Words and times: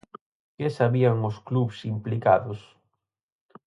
Que 0.57 0.67
sabían 0.77 1.17
os 1.29 1.37
clubs 1.47 1.77
implicados? 1.93 2.59